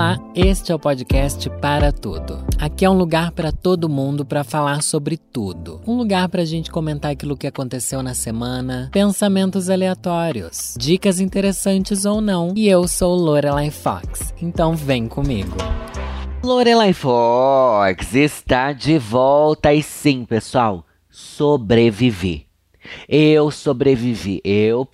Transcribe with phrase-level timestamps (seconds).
[0.00, 2.42] Olá, este é o podcast Para Tudo.
[2.58, 5.78] Aqui é um lugar para todo mundo para falar sobre tudo.
[5.86, 12.06] Um lugar para a gente comentar aquilo que aconteceu na semana, pensamentos aleatórios, dicas interessantes
[12.06, 12.54] ou não.
[12.56, 15.54] E eu sou Lorelai Fox, então vem comigo.
[16.42, 22.46] Lorelai Fox está de volta e sim, pessoal, sobrevivi.
[23.06, 24.88] Eu sobrevivi, eu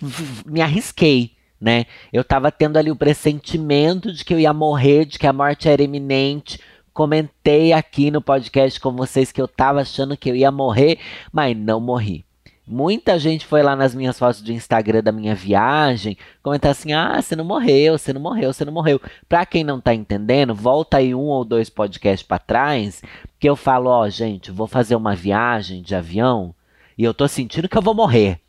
[0.45, 1.85] me arrisquei né?
[2.11, 5.67] Eu tava tendo ali o pressentimento de que eu ia morrer, de que a morte
[5.67, 6.59] era iminente.
[6.93, 10.99] Comentei aqui no podcast com vocês que eu tava achando que eu ia morrer,
[11.31, 12.25] mas não morri.
[12.69, 17.21] Muita gente foi lá nas minhas fotos do Instagram da minha viagem comentar assim: ah,
[17.21, 18.99] você não morreu, você não morreu, você não morreu.
[19.29, 23.01] Pra quem não tá entendendo, volta aí um ou dois podcasts para trás,
[23.39, 26.53] que eu falo: ó, oh, gente, vou fazer uma viagem de avião
[26.97, 28.41] e eu tô sentindo que eu vou morrer.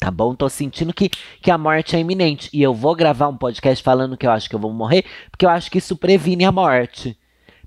[0.00, 0.34] Tá bom?
[0.34, 1.10] Tô sentindo que,
[1.42, 2.48] que a morte é iminente.
[2.54, 5.44] E eu vou gravar um podcast falando que eu acho que eu vou morrer, porque
[5.44, 7.18] eu acho que isso previne a morte.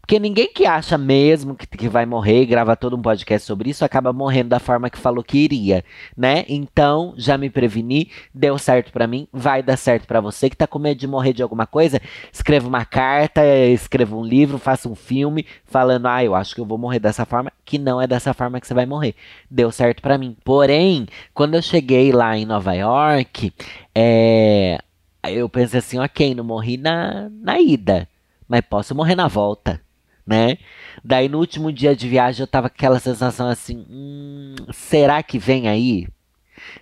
[0.06, 3.70] Porque ninguém que acha mesmo que, que vai morrer e grava todo um podcast sobre
[3.70, 5.82] isso acaba morrendo da forma que falou que iria,
[6.16, 6.44] né?
[6.50, 10.68] Então, já me preveni, deu certo para mim, vai dar certo para você que tá
[10.68, 12.02] com medo de morrer de alguma coisa.
[12.34, 16.66] Escreva uma carta, escreva um livro, faça um filme falando: "Ah, eu acho que eu
[16.66, 19.16] vou morrer dessa forma", que não é dessa forma que você vai morrer.
[19.50, 20.36] Deu certo para mim.
[20.44, 23.54] Porém, quando eu cheguei lá em Nova York,
[23.96, 24.80] é,
[25.24, 28.08] eu pensei assim, ok, não morri na, na ida,
[28.50, 29.82] mas posso morrer na volta
[30.26, 30.58] né?
[31.04, 35.38] Daí no último dia de viagem eu tava com aquela sensação assim: hum, será que
[35.38, 36.08] vem aí?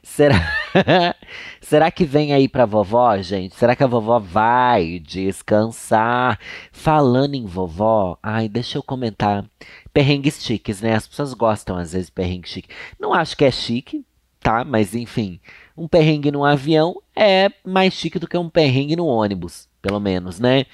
[0.03, 0.35] Será,
[1.61, 3.55] será que vem aí pra vovó, gente?
[3.55, 6.39] Será que a vovó vai descansar?
[6.71, 9.45] Falando em vovó, ai, deixa eu comentar.
[9.93, 10.95] Perrengues chiques, né?
[10.95, 12.69] As pessoas gostam às vezes de perrengue chique.
[12.99, 14.05] Não acho que é chique,
[14.39, 14.63] tá?
[14.63, 15.39] Mas enfim,
[15.75, 20.39] um perrengue no avião é mais chique do que um perrengue no ônibus, pelo menos,
[20.39, 20.65] né?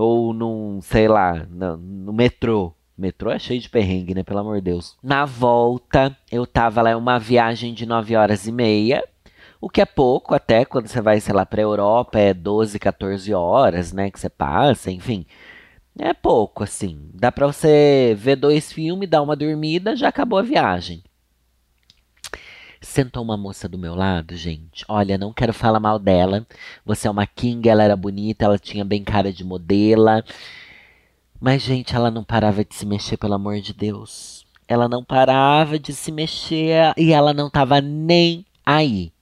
[0.00, 2.72] Ou num, sei lá, no, no metrô.
[2.96, 4.22] metrô é cheio de perrengue, né?
[4.22, 4.96] Pelo amor de Deus.
[5.02, 9.04] Na volta, eu tava lá, uma viagem de 9 horas e meia.
[9.60, 13.34] O que é pouco, até quando você vai, sei lá, pra Europa, é 12, 14
[13.34, 14.10] horas, né?
[14.10, 15.26] Que você passa, enfim.
[15.98, 17.10] É pouco, assim.
[17.12, 21.02] Dá pra você ver dois filmes, dar uma dormida, já acabou a viagem.
[22.82, 24.86] Sentou uma moça do meu lado, gente.
[24.88, 26.46] Olha, não quero falar mal dela.
[26.84, 30.24] Você é uma king, ela era bonita, ela tinha bem cara de modela.
[31.38, 34.46] Mas, gente, ela não parava de se mexer, pelo amor de Deus.
[34.66, 39.12] Ela não parava de se mexer e ela não tava nem aí.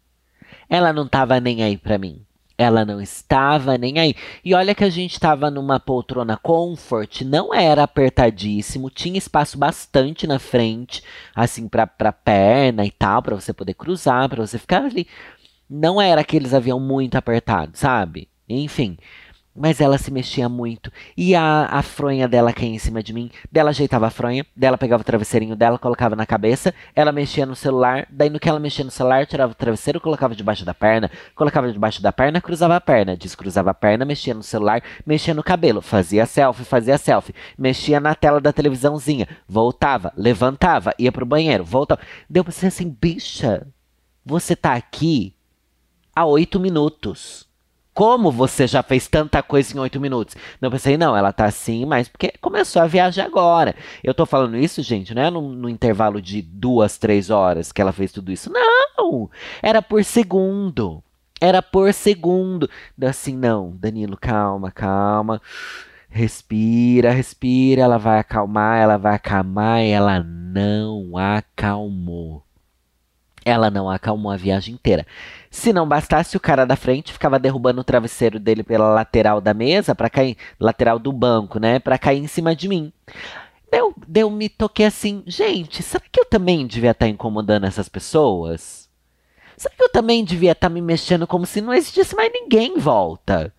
[0.70, 2.24] Ela não tava nem aí pra mim.
[2.58, 4.16] Ela não estava nem aí.
[4.44, 10.26] E olha que a gente estava numa poltrona comfort, não era apertadíssimo, tinha espaço bastante
[10.26, 11.00] na frente,
[11.32, 15.06] assim, pra, pra perna e tal, para você poder cruzar, para você ficar ali.
[15.70, 18.28] Não era aqueles avião muito apertados, sabe?
[18.48, 18.98] Enfim.
[19.58, 20.92] Mas ela se mexia muito.
[21.16, 23.28] E a, a fronha dela caía em cima de mim.
[23.50, 24.46] Dela ajeitava a fronha.
[24.54, 26.72] Dela pegava o travesseirinho dela, colocava na cabeça.
[26.94, 28.06] Ela mexia no celular.
[28.08, 31.10] Daí no que ela mexia no celular, tirava o travesseiro, colocava debaixo da perna.
[31.34, 33.16] Colocava debaixo da perna, cruzava a perna.
[33.16, 35.82] Descruzava a perna, mexia no celular, mexia no cabelo.
[35.82, 37.34] Fazia selfie, fazia selfie.
[37.58, 39.26] Mexia na tela da televisãozinha.
[39.48, 42.00] Voltava, levantava, ia pro banheiro, voltava.
[42.30, 43.66] Deu pra ser assim, bicha,
[44.24, 45.34] você tá aqui
[46.14, 47.47] há oito minutos
[47.98, 50.36] como você já fez tanta coisa em oito minutos?
[50.60, 53.75] Não pensei, não, ela tá assim, mas porque começou a viagem agora.
[54.04, 57.82] Eu tô falando isso, gente, não é no, no intervalo de duas, três horas que
[57.82, 58.53] ela fez tudo isso.
[58.53, 59.28] Não!
[59.60, 61.03] Era por segundo.
[61.41, 62.70] Era por segundo.
[63.03, 65.42] Assim, não, Danilo, calma, calma.
[66.09, 67.82] Respira, respira.
[67.82, 69.80] Ela vai acalmar, ela vai acalmar.
[69.80, 72.44] Ela não acalmou.
[73.44, 75.04] Ela não acalmou a viagem inteira.
[75.50, 79.54] Se não bastasse, o cara da frente ficava derrubando o travesseiro dele pela lateral da
[79.54, 82.92] mesa, para cair, lateral do banco, né, para cair em cima de mim.
[83.70, 87.88] Eu, eu me toquei assim, gente, será que eu também devia estar tá incomodando essas
[87.88, 88.88] pessoas?
[89.56, 92.75] Será que eu também devia estar tá me mexendo como se não existisse mais ninguém
[92.75, 93.53] em volta?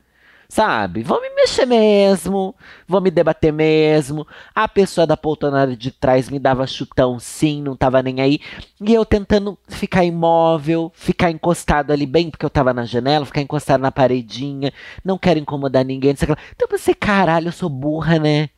[0.51, 1.03] Sabe?
[1.03, 2.56] Vou me mexer mesmo,
[2.88, 4.25] vou me debater mesmo.
[4.53, 8.39] A pessoa da poltrona de trás me dava chutão, sim, não tava nem aí.
[8.81, 13.41] E eu tentando ficar imóvel, ficar encostado ali bem, porque eu tava na janela, ficar
[13.41, 14.74] encostado na paredinha,
[15.06, 16.15] não quero incomodar ninguém.
[16.19, 18.50] Então pensei, caralho, eu sou burra, né?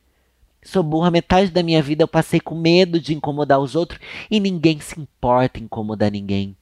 [0.64, 4.00] Sou burra, metade da minha vida eu passei com medo de incomodar os outros
[4.30, 6.56] e ninguém se importa em incomodar ninguém.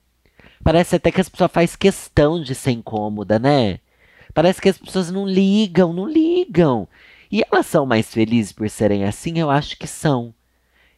[0.64, 3.78] Parece até que as pessoas fazem questão de ser incômoda, né?
[4.34, 6.88] Parece que as pessoas não ligam, não ligam.
[7.30, 9.38] E elas são mais felizes por serem assim?
[9.38, 10.34] Eu acho que são.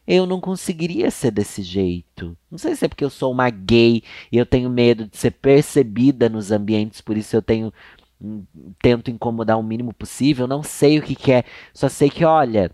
[0.05, 2.37] Eu não conseguiria ser desse jeito.
[2.51, 5.31] Não sei se é porque eu sou uma gay e eu tenho medo de ser
[5.31, 7.73] percebida nos ambientes, por isso eu tenho
[8.21, 8.43] hum,
[8.81, 11.43] tento incomodar o mínimo possível, não sei o que, que é,
[11.73, 12.69] só sei que, olha,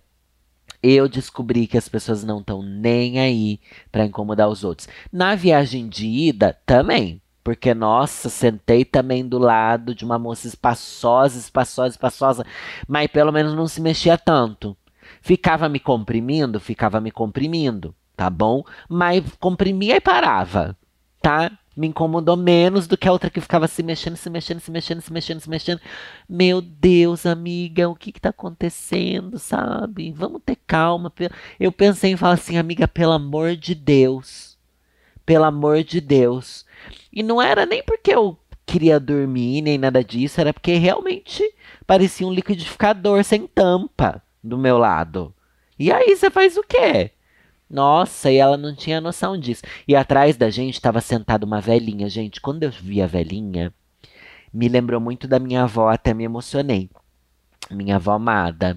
[0.82, 3.60] eu descobri que as pessoas não estão nem aí
[3.92, 4.88] para incomodar os outros.
[5.12, 7.22] Na viagem de ida, também.
[7.44, 12.46] Porque, nossa, sentei também do lado de uma moça espaçosa, espaçosa, espaçosa,
[12.88, 14.76] mas pelo menos não se mexia tanto.
[15.22, 18.64] Ficava me comprimindo, ficava me comprimindo, tá bom?
[18.88, 20.78] Mas comprimia e parava,
[21.22, 21.52] tá?
[21.80, 25.02] me incomodou menos do que a outra que ficava se mexendo, se mexendo, se mexendo,
[25.02, 25.82] se mexendo, se mexendo.
[26.28, 30.12] Meu Deus, amiga, o que que tá acontecendo, sabe?
[30.12, 31.12] Vamos ter calma.
[31.58, 34.58] Eu pensei em falar assim, amiga, pelo amor de Deus.
[35.26, 36.66] Pelo amor de Deus.
[37.12, 41.44] E não era nem porque eu queria dormir, nem nada disso, era porque realmente
[41.88, 45.34] parecia um liquidificador sem tampa do meu lado.
[45.78, 47.12] E aí você faz o quê?
[47.70, 49.62] Nossa, e ela não tinha noção disso.
[49.88, 52.10] E atrás da gente estava sentada uma velhinha.
[52.10, 53.74] Gente, quando eu vi a velhinha,
[54.52, 56.90] me lembrou muito da minha avó, até me emocionei.
[57.72, 58.76] Minha avó amada.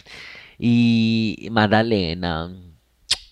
[0.61, 2.55] E Madalena,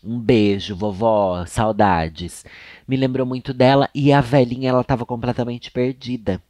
[0.04, 2.44] um beijo, vovó, saudades.
[2.86, 6.42] Me lembrou muito dela e a velhinha, ela estava completamente perdida.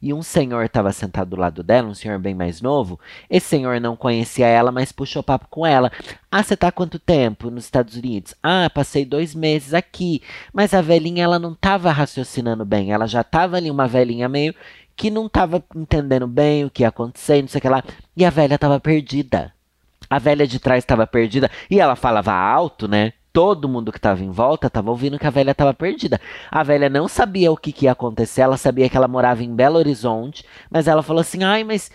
[0.00, 2.98] E um senhor estava sentado do lado dela, um senhor bem mais novo.
[3.28, 5.92] Esse senhor não conhecia ela, mas puxou papo com ela.
[6.30, 8.34] Ah, você tá há quanto tempo nos Estados Unidos?
[8.42, 10.22] Ah, passei dois meses aqui.
[10.52, 12.92] Mas a velhinha, ela não estava raciocinando bem.
[12.92, 14.54] Ela já estava ali, uma velhinha meio
[14.96, 17.84] que não estava entendendo bem o que ia acontecer, não sei o que lá.
[18.16, 19.52] E a velha estava perdida.
[20.08, 21.50] A velha de trás estava perdida.
[21.70, 23.12] E ela falava alto, né?
[23.30, 26.20] todo mundo que estava em volta estava ouvindo que a velha estava perdida.
[26.50, 29.54] A velha não sabia o que, que ia acontecer, ela sabia que ela morava em
[29.54, 31.88] Belo Horizonte, mas ela falou assim: ai, mas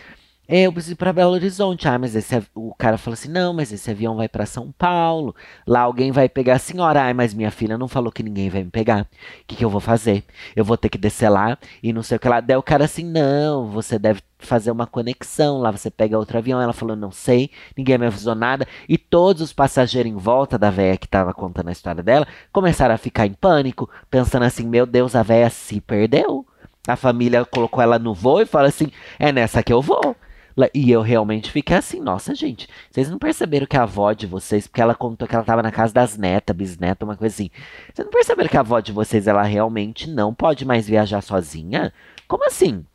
[0.46, 1.88] é, eu preciso ir para Belo Horizonte.
[1.88, 5.34] Ah, mas esse o cara falou assim: "Não, mas esse avião vai para São Paulo.
[5.66, 7.08] Lá alguém vai pegar a senhora.
[7.10, 9.04] Ah, mas minha filha não falou que ninguém vai me pegar.
[9.04, 9.08] O
[9.48, 10.24] que, que eu vou fazer?
[10.56, 12.42] Eu vou ter que descer lá e não sei o que lá".
[12.42, 15.60] Daí o cara assim: "Não, você deve fazer uma conexão.
[15.60, 16.62] Lá você pega outro avião".
[16.62, 18.68] Ela falou: "Não sei, ninguém me avisou nada".
[18.88, 22.94] E todos os passageiros em volta da véia que tava contando a história dela começaram
[22.94, 26.46] a ficar em pânico, pensando assim: "Meu Deus, a véia se perdeu".
[26.86, 30.16] A família colocou ela no voo e fala assim: "É nessa que eu vou".
[30.74, 34.68] E eu realmente fiquei assim, nossa, gente, vocês não perceberam que a avó de vocês,
[34.68, 37.50] porque ela contou que ela tava na casa das netas, bisneta, uma coisa assim.
[37.94, 41.92] Vocês não perceberam que a avó de vocês, ela realmente não pode mais viajar sozinha?
[42.28, 42.86] Como assim?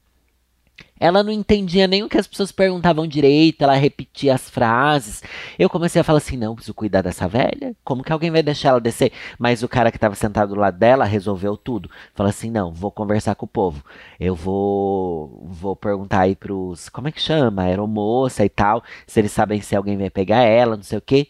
[1.01, 5.23] Ela não entendia nem o que as pessoas perguntavam direito, ela repetia as frases.
[5.59, 7.75] Eu comecei a falar assim: não, preciso cuidar dessa velha.
[7.85, 9.13] Como que alguém vai deixar ela descer?
[9.39, 11.91] Mas o cara que estava sentado do lado dela resolveu tudo.
[12.15, 13.85] Falou assim: não, vou conversar com o povo.
[14.19, 16.89] Eu vou vou perguntar aí pros.
[16.89, 17.63] Como é que chama?
[17.63, 18.83] Aeromoça e tal.
[19.07, 21.29] Se eles sabem se alguém vai pegar ela, não sei o quê.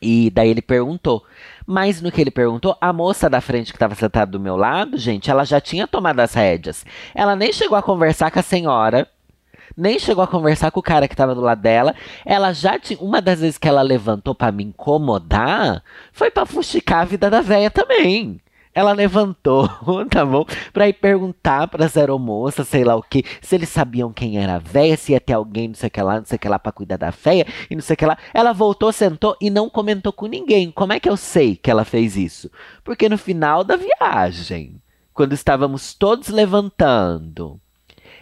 [0.00, 1.24] E daí ele perguntou.
[1.66, 4.96] Mas no que ele perguntou, a moça da frente que estava sentada do meu lado,
[4.96, 6.84] gente, ela já tinha tomado as rédeas.
[7.14, 9.08] Ela nem chegou a conversar com a senhora,
[9.76, 11.94] nem chegou a conversar com o cara que estava do lado dela.
[12.24, 12.98] Ela já tinha.
[13.00, 15.82] Uma das vezes que ela levantou para me incomodar
[16.12, 18.40] foi para fuxicar a vida da velha também.
[18.76, 19.66] Ela levantou,
[20.10, 20.44] tá bom?
[20.70, 24.58] Pra ir perguntar pras aeromoças, sei lá o que, se eles sabiam quem era a
[24.58, 26.58] véia, se ia ter alguém, não sei o que lá, não sei o que lá,
[26.58, 28.18] pra cuidar da véia, e não sei o que lá.
[28.34, 30.70] Ela voltou, sentou e não comentou com ninguém.
[30.70, 32.50] Como é que eu sei que ela fez isso?
[32.84, 34.78] Porque no final da viagem,
[35.14, 37.58] quando estávamos todos levantando,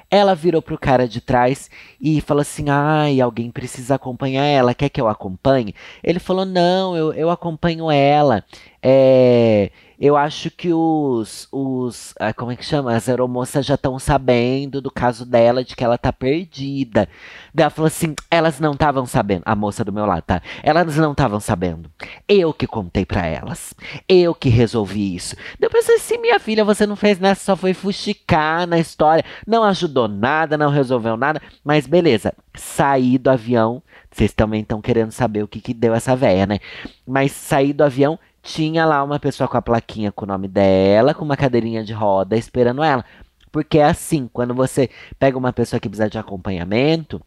[0.09, 1.69] ela virou pro cara de trás
[2.01, 5.75] e falou assim: ai, alguém precisa acompanhar ela, quer que eu acompanhe?
[6.01, 8.45] Ele falou: não, eu, eu acompanho ela.
[8.81, 12.95] É, eu acho que os, os ah, como é que chama?
[12.95, 17.09] As aeromoças já estão sabendo do caso dela, de que ela tá perdida.
[17.53, 20.43] Daí ela falou assim, elas não estavam sabendo, a moça do meu lado, tá?
[20.63, 21.91] Elas não estavam sabendo.
[22.29, 23.75] Eu que contei para elas.
[24.09, 25.37] Eu que resolvi isso.
[25.59, 29.25] Depois eu pensei assim, minha filha, você não fez nada, só foi fuxicar na história.
[29.47, 31.41] Não ajudou nada, não resolveu nada.
[31.65, 33.83] Mas beleza, saí do avião.
[34.11, 36.61] Vocês também estão querendo saber o que, que deu essa véia, né?
[37.07, 41.15] Mas saí do avião tinha lá uma pessoa com a plaquinha com o nome dela,
[41.15, 43.05] com uma cadeirinha de roda esperando ela.
[43.51, 47.21] Porque é assim, quando você pega uma pessoa que precisa de acompanhamento,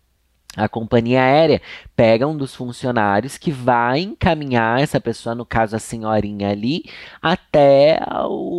[0.58, 1.62] a companhia aérea
[1.96, 6.84] pega um dos funcionários que vai encaminhar essa pessoa, no caso a senhorinha ali,
[7.22, 8.00] até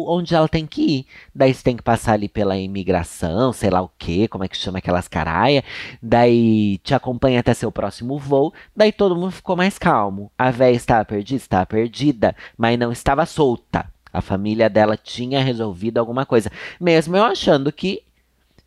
[0.07, 1.07] onde ela tem que ir.
[1.35, 4.57] Daí você tem que passar ali pela imigração, sei lá o que, como é que
[4.57, 5.65] chama aquelas caraias.
[6.01, 8.55] Daí te acompanha até seu próximo voo.
[8.77, 10.31] Daí todo mundo ficou mais calmo.
[10.39, 11.37] A véia estava perdida?
[11.37, 13.91] Estava perdida, mas não estava solta.
[14.13, 16.51] A família dela tinha resolvido alguma coisa.
[16.81, 18.03] Mesmo eu achando que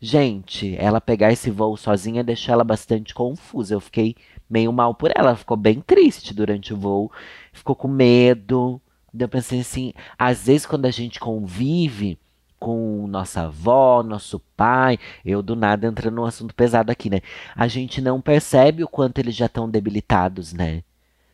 [0.04, 3.72] Gente, ela pegar esse voo sozinha deixou ela bastante confusa.
[3.74, 4.16] Eu fiquei
[4.50, 5.28] meio mal por ela.
[5.28, 7.12] Ela ficou bem triste durante o voo.
[7.52, 8.82] Ficou com medo.
[9.16, 12.18] Eu pensei assim, às vezes quando a gente convive
[12.58, 14.98] com nossa avó, nosso pai.
[15.24, 17.20] Eu do nada entrando num assunto pesado aqui, né?
[17.54, 20.82] A gente não percebe o quanto eles já estão debilitados, né?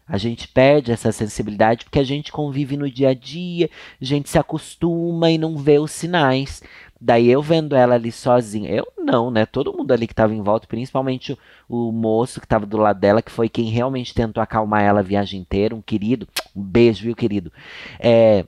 [0.09, 3.69] A gente perde essa sensibilidade porque a gente convive no dia a dia,
[4.01, 6.63] a gente se acostuma e não vê os sinais.
[7.01, 9.47] Daí eu vendo ela ali sozinha, eu não, né?
[9.47, 11.33] Todo mundo ali que estava em volta, principalmente
[11.69, 15.01] o, o moço que estava do lado dela, que foi quem realmente tentou acalmar ela
[15.01, 17.53] a viagem inteira, um querido, um beijo, viu, querido?
[18.01, 18.45] É,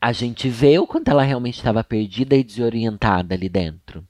[0.00, 4.02] a gente vê o quanto ela realmente estava perdida e desorientada ali dentro.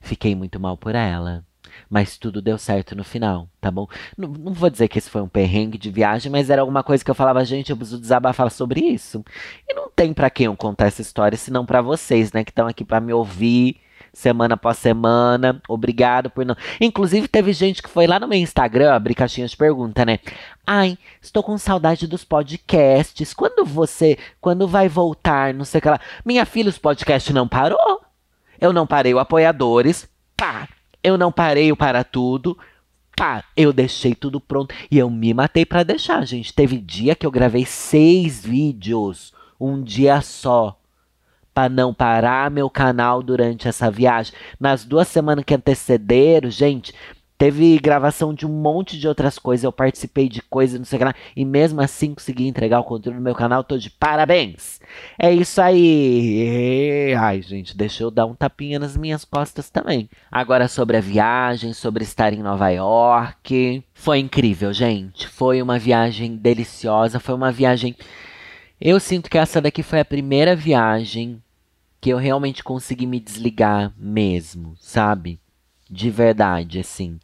[0.00, 1.44] Fiquei muito mal por ela.
[1.88, 3.86] Mas tudo deu certo no final, tá bom?
[4.16, 7.04] Não, não vou dizer que esse foi um perrengue de viagem, mas era alguma coisa
[7.04, 9.24] que eu falava, gente, eu preciso desabafar sobre isso.
[9.68, 12.66] E não tem para quem eu contar essa história, senão para vocês, né, que estão
[12.66, 13.80] aqui para me ouvir
[14.16, 15.60] semana após semana.
[15.68, 16.56] Obrigado por não.
[16.80, 20.18] Inclusive, teve gente que foi lá no meu Instagram abrir caixinha de pergunta, né?
[20.66, 23.34] Ai, estou com saudade dos podcasts.
[23.34, 24.18] Quando você.
[24.40, 25.52] Quando vai voltar?
[25.52, 26.00] Não sei o que lá.
[26.24, 28.00] Minha filha, os podcasts não parou.
[28.58, 30.08] Eu não parei o apoiadores.
[30.36, 30.66] Pá!
[31.06, 32.58] Eu não parei o para tudo.
[33.16, 36.52] Pá, eu deixei tudo pronto e eu me matei para deixar, gente.
[36.52, 40.76] Teve dia que eu gravei seis vídeos, um dia só
[41.54, 44.34] para não parar meu canal durante essa viagem.
[44.58, 46.92] Nas duas semanas que antecederam, gente,
[47.38, 49.64] teve gravação de um monte de outras coisas.
[49.64, 51.14] Eu participei de coisas, não sei o que lá.
[51.34, 53.62] E mesmo assim consegui entregar o conteúdo no meu canal.
[53.62, 54.80] Tô de parabéns!
[55.18, 57.14] É isso aí!
[57.18, 60.08] Ai, gente, deixa eu dar um tapinha nas minhas costas também.
[60.30, 63.84] Agora sobre a viagem, sobre estar em Nova York.
[63.94, 65.28] Foi incrível, gente.
[65.28, 67.20] Foi uma viagem deliciosa.
[67.20, 67.96] Foi uma viagem.
[68.80, 71.42] Eu sinto que essa daqui foi a primeira viagem
[72.00, 75.40] que eu realmente consegui me desligar mesmo, sabe?
[75.90, 77.18] De verdade, assim.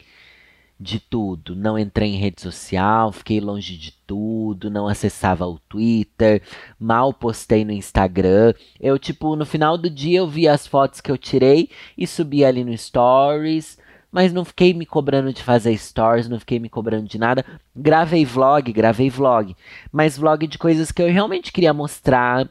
[0.78, 1.54] De tudo.
[1.54, 6.42] Não entrei em rede social, fiquei longe de tudo, não acessava o Twitter,
[6.78, 8.52] mal postei no Instagram.
[8.81, 12.45] Eu, tipo, no final do dia eu vi as fotos que eu tirei e subi
[12.45, 13.78] ali no Stories
[14.12, 17.45] mas não fiquei me cobrando de fazer stories, não fiquei me cobrando de nada.
[17.75, 19.57] Gravei vlog, gravei vlog,
[19.90, 22.47] mas vlog de coisas que eu realmente queria mostrar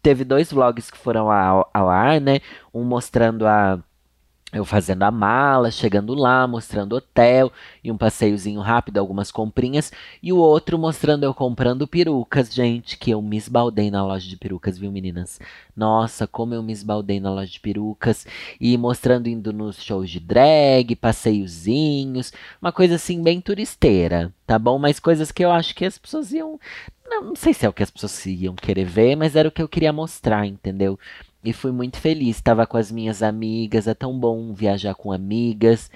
[0.00, 2.40] teve dois vlogs que foram ao, ao ar, né?
[2.72, 3.78] Um mostrando a
[4.54, 9.92] eu fazendo a mala, chegando lá, mostrando hotel e um passeiozinho rápido, algumas comprinhas,
[10.22, 14.36] e o outro mostrando eu comprando perucas, gente, que eu me esbaldei na loja de
[14.36, 15.40] perucas, viu, meninas?
[15.76, 18.26] Nossa, como eu me esbaldei na loja de perucas
[18.60, 22.32] e mostrando indo nos shows de drag, passeiozinhos,
[22.62, 24.78] uma coisa assim bem turisteira, tá bom?
[24.78, 26.60] Mas coisas que eu acho que as pessoas iam
[27.06, 29.52] não, não sei se é o que as pessoas iam querer ver, mas era o
[29.52, 30.98] que eu queria mostrar, entendeu?
[31.44, 32.36] E fui muito feliz.
[32.36, 33.86] Estava com as minhas amigas.
[33.86, 35.90] É tão bom viajar com amigas.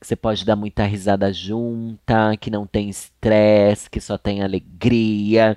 [0.00, 5.56] Que você pode dar muita risada junta, que não tem estresse, que só tem alegria,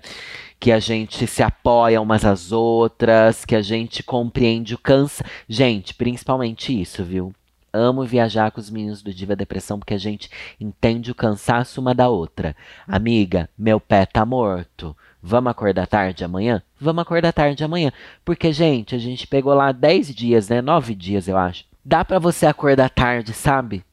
[0.59, 5.23] que a gente se apoia umas às outras, que a gente compreende o cansa.
[5.49, 7.33] Gente, principalmente isso, viu?
[7.71, 11.93] Amo viajar com os meninos do Diva Depressão porque a gente entende o cansaço uma
[11.93, 12.55] da outra.
[12.87, 14.95] Amiga, meu pé tá morto.
[15.21, 16.61] Vamos acordar tarde amanhã?
[16.79, 17.91] Vamos acordar tarde amanhã.
[18.23, 20.61] Porque, gente, a gente pegou lá 10 dias, né?
[20.61, 21.65] 9 dias, eu acho.
[21.83, 23.83] Dá para você acordar tarde, sabe?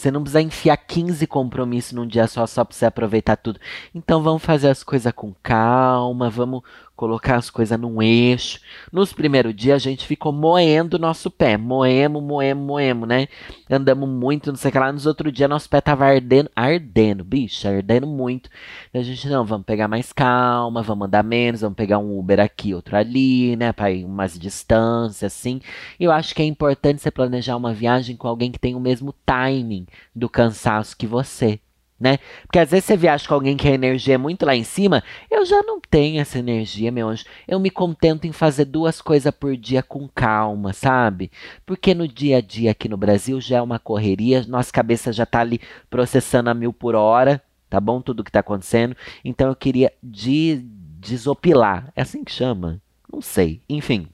[0.00, 3.60] Você não precisa enfiar 15 compromissos num dia só, só pra você aproveitar tudo.
[3.94, 6.62] Então vamos fazer as coisas com calma, vamos
[7.00, 8.60] colocar as coisas num eixo.
[8.92, 11.56] Nos primeiros dias a gente ficou moendo nosso pé.
[11.56, 13.26] Moemos, moemos, moemos, né?
[13.70, 14.92] Andamos muito, não sei o que lá.
[14.92, 18.50] Nos outros dias nosso pé tava ardendo, ardendo, bicho, ardendo muito.
[18.92, 22.38] E a gente, não, vamos pegar mais calma, vamos andar menos, vamos pegar um Uber
[22.38, 23.72] aqui, outro ali, né?
[23.72, 25.58] Pra ir umas distâncias, assim.
[25.98, 29.14] Eu acho que é importante você planejar uma viagem com alguém que tem o mesmo
[29.24, 31.60] timing do cansaço que você
[32.00, 32.18] né?
[32.42, 35.04] Porque às vezes você viaja com alguém que a energia é muito lá em cima.
[35.30, 37.24] Eu já não tenho essa energia, meu anjo.
[37.46, 41.30] Eu me contento em fazer duas coisas por dia com calma, sabe?
[41.66, 45.26] Porque no dia a dia aqui no Brasil já é uma correria, nossa cabeça já
[45.26, 48.00] tá ali processando a mil por hora, tá bom?
[48.00, 48.96] Tudo que tá acontecendo.
[49.22, 50.64] Então eu queria de
[50.98, 51.92] desopilar.
[51.94, 52.80] É assim que chama?
[53.12, 53.60] Não sei.
[53.68, 54.08] Enfim.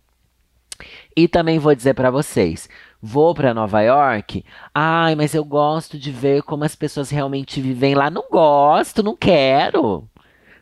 [1.17, 2.69] E também vou dizer para vocês,
[3.09, 4.45] Vou para Nova York?
[4.75, 8.11] Ai, mas eu gosto de ver como as pessoas realmente vivem lá.
[8.11, 10.09] Não gosto, não quero.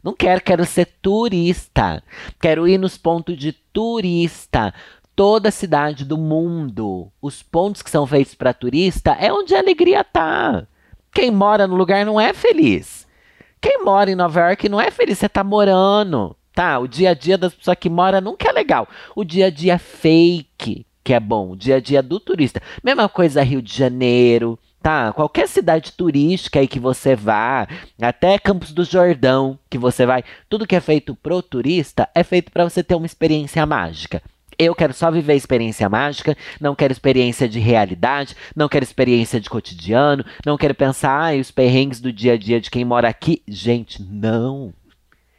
[0.03, 2.03] Não quero, quero ser turista.
[2.39, 4.75] Quero ir nos pontos de turista.
[5.17, 10.05] Toda cidade do mundo, os pontos que são feitos para turista é onde a alegria
[10.05, 10.67] tá.
[11.13, 13.07] Quem mora no lugar não é feliz.
[13.61, 16.37] Quem mora em Nova York não é feliz, você tá morando.
[16.55, 18.89] Tá, o dia a dia das pessoas que moram nunca é legal.
[19.17, 22.63] O dia a dia fake que é bom, o dia a dia do turista.
[22.83, 25.13] Mesma coisa Rio de Janeiro, tá?
[25.13, 27.69] Qualquer cidade turística aí que você vá,
[28.01, 32.51] até Campos do Jordão que você vai, tudo que é feito pro turista é feito
[32.51, 34.23] para você ter uma experiência mágica.
[34.57, 39.51] Eu quero só viver experiência mágica, não quero experiência de realidade, não quero experiência de
[39.51, 43.43] cotidiano, não quero pensar ah, os perrengues do dia a dia de quem mora aqui.
[43.49, 44.73] Gente, não.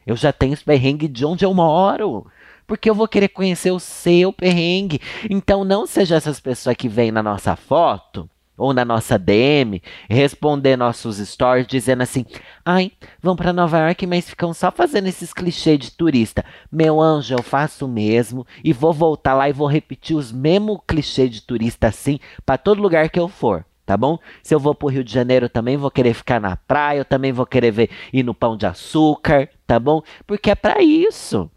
[0.06, 2.26] Eu já tenho os perrengues de onde eu moro.
[2.66, 5.00] Porque eu vou querer conhecer o seu perrengue.
[5.28, 10.76] Então não seja essas pessoas que vêm na nossa foto ou na nossa DM, responder
[10.76, 12.24] nossos stories dizendo assim:
[12.64, 16.44] ai, vão para Nova York, mas ficam só fazendo esses clichês de turista.
[16.72, 20.78] Meu anjo, eu faço o mesmo e vou voltar lá e vou repetir os mesmos
[20.86, 23.64] clichês de turista assim para todo lugar que eu for.
[23.84, 24.18] Tá bom?
[24.42, 27.30] Se eu vou pro Rio de Janeiro, também vou querer ficar na praia, eu também
[27.30, 30.02] vou querer ver ir no pão de açúcar, tá bom?
[30.26, 31.50] Porque é para isso.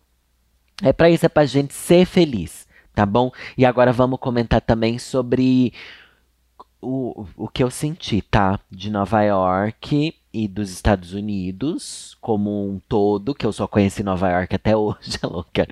[0.81, 3.31] É para isso, é pra gente ser feliz, tá bom?
[3.57, 5.73] E agora vamos comentar também sobre
[6.81, 8.59] o, o que eu senti, tá?
[8.71, 14.29] De Nova York e dos Estados Unidos como um todo, que eu só conheci Nova
[14.29, 15.67] York até hoje, é louca.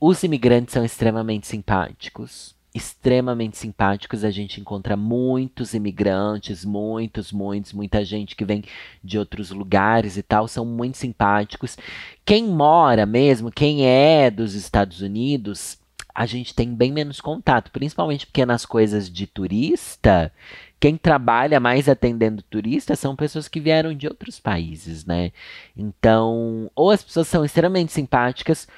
[0.00, 2.55] Os imigrantes são extremamente simpáticos.
[2.76, 8.62] Extremamente simpáticos, a gente encontra muitos imigrantes, muitos, muitos, muita gente que vem
[9.02, 11.78] de outros lugares e tal, são muito simpáticos.
[12.22, 15.78] Quem mora mesmo, quem é dos Estados Unidos,
[16.14, 20.30] a gente tem bem menos contato, principalmente porque nas coisas de turista,
[20.78, 25.32] quem trabalha mais atendendo turistas são pessoas que vieram de outros países, né?
[25.74, 28.68] Então, ou as pessoas são extremamente simpáticas,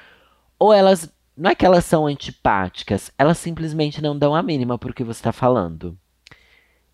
[0.57, 4.93] ou elas não é que elas são antipáticas, elas simplesmente não dão a mínima por
[4.93, 5.97] que você está falando.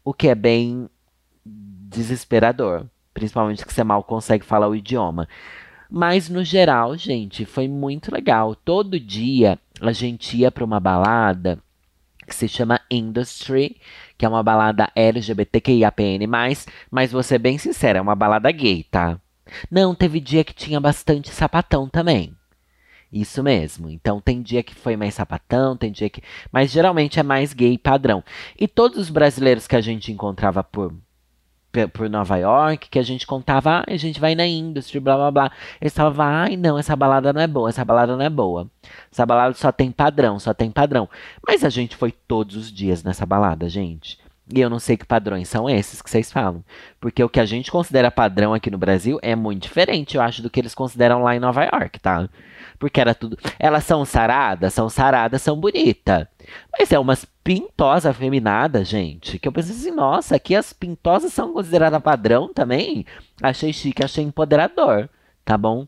[0.04, 0.88] O que é bem
[1.44, 5.28] desesperador, principalmente que você mal consegue falar o idioma.
[5.90, 8.54] Mas no geral, gente, foi muito legal.
[8.54, 11.58] Todo dia a gente ia para uma balada
[12.28, 13.78] que se chama Industry,
[14.16, 16.28] que é uma balada LGBTQIAPN+,
[16.92, 19.20] mas vou ser bem sincera, é uma balada gay, tá?
[19.72, 22.36] Não, teve dia que tinha bastante sapatão também.
[23.16, 23.90] Isso mesmo.
[23.90, 26.22] Então tem dia que foi mais sapatão, tem dia que.
[26.52, 28.22] Mas geralmente é mais gay padrão.
[28.60, 30.94] E todos os brasileiros que a gente encontrava por
[31.92, 35.32] por Nova York, que a gente contava, ah, a gente vai na industry, blá blá
[35.32, 35.52] blá.
[35.82, 38.70] Eles falavam, ai não, essa balada não é boa, essa balada não é boa.
[39.12, 41.10] Essa balada só tem padrão, só tem padrão.
[41.46, 44.18] Mas a gente foi todos os dias nessa balada, gente.
[44.54, 46.64] E eu não sei que padrões são esses que vocês falam.
[47.00, 50.42] Porque o que a gente considera padrão aqui no Brasil é muito diferente, eu acho,
[50.42, 52.30] do que eles consideram lá em Nova York, tá?
[52.78, 53.38] Porque era tudo.
[53.58, 56.28] Elas são saradas, são saradas, são bonitas.
[56.78, 59.40] Mas é umas pintosas afeminadas, gente.
[59.40, 63.06] Que eu pensei assim, nossa, aqui as pintosas são consideradas padrão também.
[63.42, 65.10] Achei chique, achei empoderador,
[65.44, 65.88] tá bom?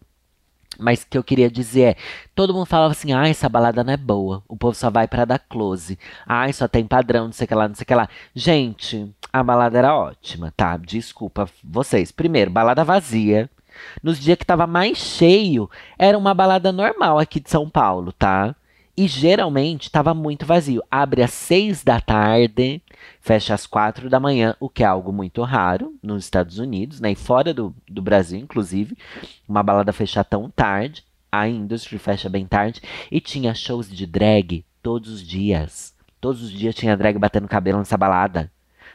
[0.79, 1.95] Mas o que eu queria dizer é,
[2.35, 4.43] todo mundo falava assim, ah, essa balada não é boa.
[4.47, 5.97] O povo só vai para dar close.
[6.25, 8.09] Ai, só tem padrão, não sei o que lá, não sei o que lá.
[8.35, 10.77] Gente, a balada era ótima, tá?
[10.77, 12.11] Desculpa vocês.
[12.11, 13.49] Primeiro, balada vazia.
[14.01, 18.55] Nos dias que tava mais cheio, era uma balada normal aqui de São Paulo, tá?
[18.95, 20.81] E geralmente estava muito vazio.
[20.89, 22.81] Abre às seis da tarde,
[23.19, 27.11] fecha às quatro da manhã, o que é algo muito raro nos Estados Unidos, né?
[27.11, 28.97] E fora do, do Brasil, inclusive.
[29.47, 31.03] Uma balada fechar tão tarde.
[31.31, 32.81] A Industry fecha bem tarde.
[33.11, 35.93] E tinha shows de drag todos os dias.
[36.21, 38.51] Todos os dias tinha drag batendo cabelo nessa balada.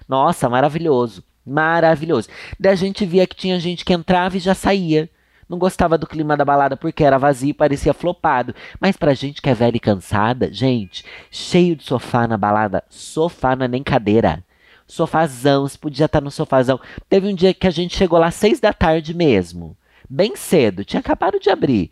[0.09, 1.23] Nossa, maravilhoso.
[1.45, 2.29] Maravilhoso.
[2.59, 5.11] Daí a gente via que tinha gente que entrava e já saía.
[5.53, 8.55] Não gostava do clima da balada porque era vazio e parecia flopado.
[8.81, 13.55] Mas pra gente que é velha e cansada, gente, cheio de sofá na balada, sofá
[13.55, 14.43] não é nem cadeira.
[14.87, 16.81] Sofazão, você podia estar no sofazão.
[17.07, 19.77] Teve um dia que a gente chegou lá às seis da tarde mesmo.
[20.09, 21.91] Bem cedo, tinha acabado de abrir.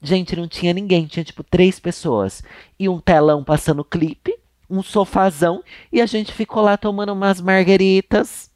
[0.00, 2.40] Gente, não tinha ninguém, tinha tipo três pessoas.
[2.78, 4.32] E um telão passando clipe,
[4.70, 5.60] um sofazão,
[5.92, 8.48] e a gente ficou lá tomando umas margaritas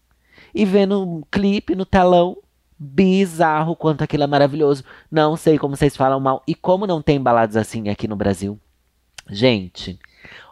[0.54, 2.36] e vendo um clipe no telão
[2.78, 4.84] bizarro quanto aquilo é maravilhoso.
[5.10, 6.42] Não sei como vocês falam mal.
[6.46, 8.58] E como não tem baladas assim aqui no Brasil.
[9.28, 9.98] Gente,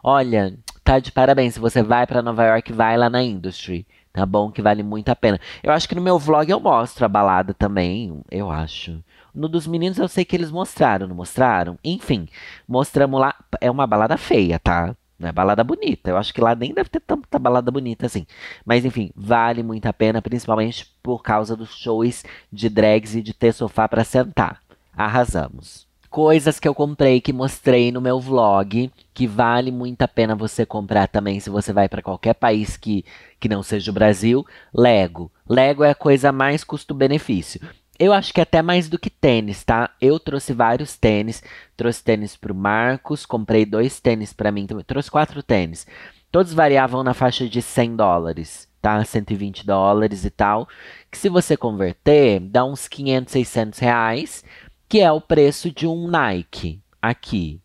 [0.03, 1.53] olha, tá de parabéns.
[1.53, 3.85] Se você vai para Nova York, vai lá na Industry.
[4.11, 4.49] Tá bom?
[4.49, 5.39] Que vale muito a pena.
[5.61, 8.21] Eu acho que no meu vlog eu mostro a balada também.
[8.31, 9.03] Eu acho.
[9.33, 11.77] No dos meninos eu sei que eles mostraram, não mostraram?
[11.83, 12.27] Enfim,
[12.65, 13.35] mostramos lá.
[13.59, 14.95] É uma balada feia, tá?
[15.17, 16.09] Não é balada bonita.
[16.09, 18.25] Eu acho que lá nem deve ter tanta balada bonita assim.
[18.65, 23.33] Mas enfim, vale muito a pena, principalmente por causa dos shows de drags e de
[23.33, 24.59] ter sofá para sentar.
[24.95, 25.85] Arrasamos.
[26.09, 30.65] Coisas que eu comprei que mostrei no meu vlog, que vale muito a pena você
[30.65, 33.03] comprar também se você vai para qualquer país que,
[33.39, 34.45] que não seja o Brasil.
[34.73, 35.31] Lego.
[35.47, 37.59] Lego é a coisa mais custo-benefício.
[37.97, 39.89] Eu acho que até mais do que tênis, tá?
[40.01, 41.41] Eu trouxe vários tênis.
[41.77, 44.83] Trouxe tênis pro Marcos, comprei dois tênis para mim também.
[44.83, 45.87] Trouxe quatro tênis.
[46.31, 49.03] Todos variavam na faixa de 100 dólares, tá?
[49.03, 50.67] 120 dólares e tal.
[51.09, 54.43] Que se você converter, dá uns 500, 600 reais,
[54.89, 57.61] que é o preço de um Nike aqui.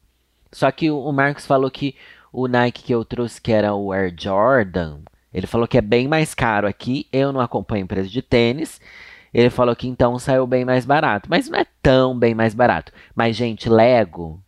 [0.53, 1.97] Só que o, Marcos falou que
[2.33, 5.01] o Nike que eu trouxe, que era o Air Jordan,
[5.35, 7.09] ele falou que é bem mais caro aqui.
[7.13, 8.81] Eu não acompanho empresa de tênis.
[9.33, 11.29] Ele falou que então saiu bem mais barato.
[11.31, 12.93] Mas não é tão bem mais barato.
[13.15, 14.43] Mas, gente, Lego.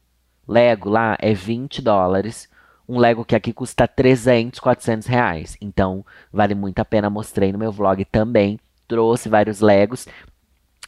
[0.47, 2.49] Lego lá é 20 dólares.
[2.89, 5.57] Um Lego que aqui custa 300, 400 reais.
[5.61, 7.09] Então, vale muito a pena.
[7.09, 8.59] Mostrei no meu vlog também.
[8.89, 10.07] Trouxe vários Legos.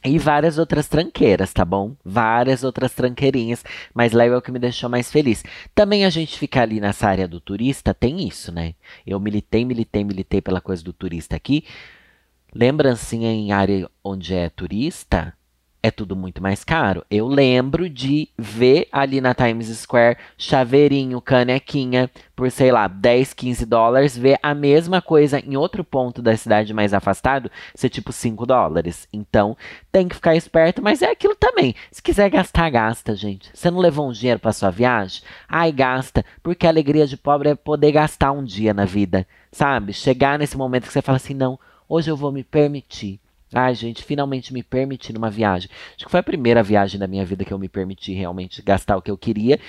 [0.07, 1.97] E várias outras tranqueiras, tá bom?
[2.05, 5.43] Várias outras tranqueirinhas, mas Lego é o que me deixou mais feliz.
[5.75, 8.75] Também a gente ficar ali nessa área do turista, tem isso, né?
[9.07, 11.65] Eu militei, militei, militei pela coisa do turista aqui.
[12.55, 15.35] Lembrancinha em área onde é turista,
[15.83, 17.05] é tudo muito mais caro.
[17.11, 23.67] Eu lembro de ver ali na Times Square chaveirinho, canequinha por, sei lá, 10, 15
[23.67, 28.47] dólares, ver a mesma coisa em outro ponto da cidade mais afastado ser tipo 5
[28.47, 29.09] dólares.
[29.13, 29.57] Então,
[29.91, 31.75] tem que ficar esperto, mas é aquilo também.
[31.91, 33.51] Se quiser gastar, gasta, gente.
[33.53, 35.23] Você não levou um dinheiro para sua viagem?
[35.49, 39.93] Ai, gasta, porque a alegria de pobre é poder gastar um dia na vida, sabe?
[39.93, 41.59] Chegar nesse momento que você fala assim: "Não,
[41.95, 43.21] hoje eu vou me permitir
[43.57, 45.71] Ai, gente, finalmente me permiti uma viagem.
[45.95, 48.97] Acho que foi a primeira viagem da minha vida que eu me permiti realmente gastar
[48.97, 49.61] o que eu queria.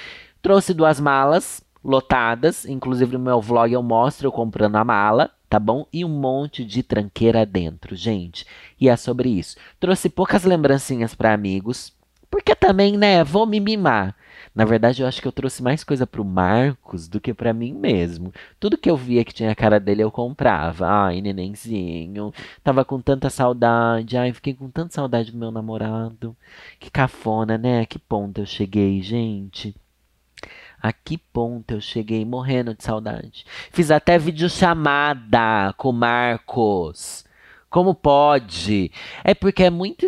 [0.41, 5.59] Trouxe duas malas lotadas, inclusive no meu vlog eu mostro eu comprando a mala, tá
[5.59, 5.85] bom?
[5.93, 8.43] E um monte de tranqueira dentro, gente.
[8.81, 9.55] E é sobre isso.
[9.79, 11.93] Trouxe poucas lembrancinhas para amigos,
[12.31, 14.15] porque também, né, vou me mimar.
[14.55, 17.73] Na verdade, eu acho que eu trouxe mais coisa pro Marcos do que para mim
[17.73, 18.33] mesmo.
[18.57, 20.87] Tudo que eu via que tinha a cara dele, eu comprava.
[20.87, 22.33] Ai, nenenzinho.
[22.63, 24.17] Tava com tanta saudade.
[24.17, 26.35] Ai, fiquei com tanta saudade do meu namorado.
[26.79, 27.85] Que cafona, né?
[27.85, 29.75] Que ponto eu cheguei, gente.
[30.81, 33.45] A que ponto eu cheguei morrendo de saudade.
[33.71, 37.25] Fiz até videochamada com o Marcos.
[37.69, 38.89] Como pode?
[39.23, 40.07] É porque é muito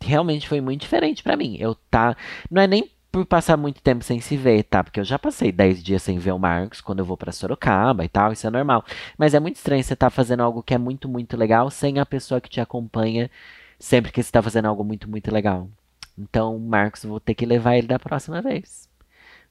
[0.00, 1.56] realmente foi muito diferente para mim.
[1.58, 2.16] Eu tá,
[2.50, 4.84] não é nem por passar muito tempo sem se ver, tá?
[4.84, 8.04] Porque eu já passei 10 dias sem ver o Marcos quando eu vou para Sorocaba
[8.04, 8.84] e tal, isso é normal.
[9.16, 11.98] Mas é muito estranho você estar tá fazendo algo que é muito, muito legal sem
[11.98, 13.30] a pessoa que te acompanha
[13.78, 15.70] sempre que você está fazendo algo muito, muito legal.
[16.16, 18.87] Então, Marcos, vou ter que levar ele da próxima vez.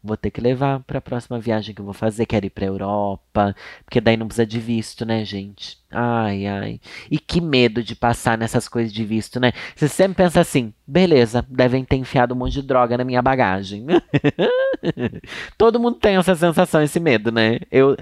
[0.03, 2.65] Vou ter que levar para a próxima viagem que eu vou fazer, quero ir para
[2.65, 5.77] Europa, porque daí não precisa de visto, né, gente?
[5.91, 6.79] Ai, ai.
[7.10, 9.51] E que medo de passar nessas coisas de visto, né?
[9.75, 13.86] Você sempre pensa assim, beleza, devem ter enfiado um monte de droga na minha bagagem.
[15.57, 17.60] Todo mundo tem essa sensação, esse medo, né?
[17.71, 17.97] Eu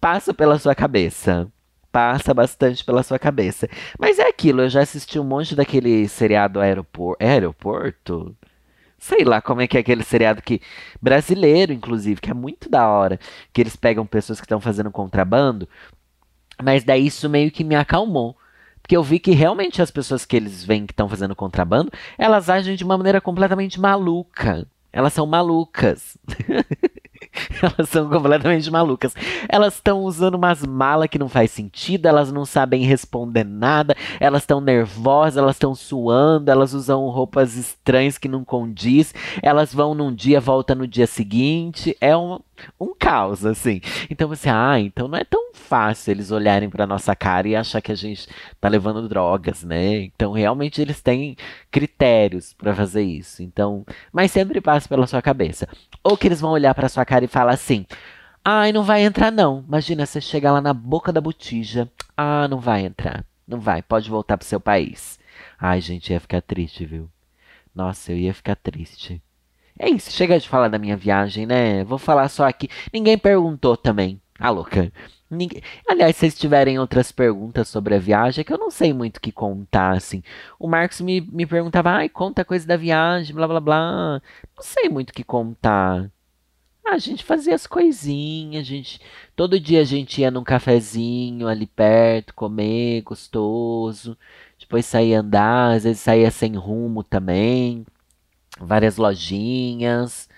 [0.00, 1.50] passo pela sua cabeça
[1.94, 3.68] passa bastante pela sua cabeça.
[3.96, 7.22] Mas é aquilo, eu já assisti um monte daquele seriado Aeroporto.
[7.24, 8.36] É aeroporto?
[9.04, 10.62] Sei lá como é que é aquele seriado que.
[10.98, 13.20] Brasileiro, inclusive, que é muito da hora.
[13.52, 15.68] Que eles pegam pessoas que estão fazendo contrabando.
[16.62, 18.34] Mas daí isso meio que me acalmou.
[18.80, 22.48] Porque eu vi que realmente as pessoas que eles veem que estão fazendo contrabando, elas
[22.48, 24.66] agem de uma maneira completamente maluca.
[24.90, 26.16] Elas são malucas.
[27.64, 29.14] elas são completamente malucas.
[29.48, 34.42] Elas estão usando umas malas que não faz sentido, elas não sabem responder nada, elas
[34.42, 40.14] estão nervosas, elas estão suando, elas usam roupas estranhas que não condiz, elas vão num
[40.14, 41.96] dia, voltam no dia seguinte.
[42.00, 42.38] É um,
[42.80, 43.80] um caos, assim.
[44.10, 47.80] Então você, ah, então não é tão fácil eles olharem para nossa cara e achar
[47.80, 48.28] que a gente
[48.60, 50.02] tá levando drogas, né?
[50.02, 51.36] Então realmente eles têm
[51.70, 53.42] critérios para fazer isso.
[53.42, 55.68] Então, mas sempre passa pela sua cabeça.
[56.02, 57.86] Ou que eles vão olhar para sua cara e falar assim:
[58.44, 59.64] "Ai, não vai entrar não".
[59.66, 61.90] Imagina você chegar lá na boca da botija.
[62.16, 63.24] Ah, não vai entrar.
[63.46, 65.18] Não vai, pode voltar pro seu país.
[65.58, 67.10] Ai, gente, ia ficar triste, viu?
[67.74, 69.22] Nossa, eu ia ficar triste.
[69.78, 71.82] É isso, chega de falar da minha viagem, né?
[71.84, 72.68] Vou falar só aqui.
[72.92, 74.20] Ninguém perguntou também.
[74.38, 74.92] Ah, louca.
[75.30, 75.60] Ninguém...
[75.88, 79.16] Aliás, se vocês tiverem outras perguntas sobre a viagem, é que eu não sei muito
[79.16, 80.22] o que contar, assim.
[80.58, 84.22] O Marcos me, me perguntava, ai, conta coisa da viagem, blá blá blá.
[84.56, 86.10] Não sei muito o que contar.
[86.86, 89.00] Ah, a gente fazia as coisinhas, a gente.
[89.34, 94.16] Todo dia a gente ia num cafezinho ali perto, comer, gostoso.
[94.58, 97.84] Depois saía andar, às vezes saía sem rumo também
[98.60, 100.28] várias lojinhas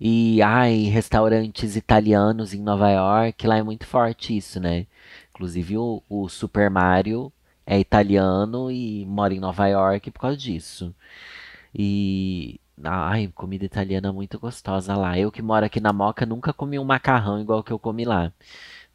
[0.00, 3.46] e ai, restaurantes italianos em Nova York.
[3.46, 4.86] Lá é muito forte isso, né?
[5.30, 7.32] Inclusive o, o Super Mario
[7.66, 10.94] é italiano e mora em Nova York por causa disso.
[11.74, 15.18] E ai, comida italiana muito gostosa lá.
[15.18, 18.32] Eu que moro aqui na Moca nunca comi um macarrão igual que eu comi lá.